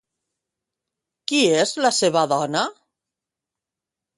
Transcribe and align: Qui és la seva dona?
Qui 1.31 1.41
és 1.59 1.73
la 1.87 1.91
seva 1.99 2.25
dona? 2.35 2.65